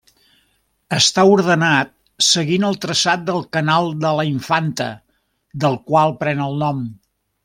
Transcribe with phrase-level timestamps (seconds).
[0.99, 1.91] Està ordenat
[2.27, 4.87] seguint el traçat del Canal de la Infanta,
[5.65, 6.81] del qual pren el nom.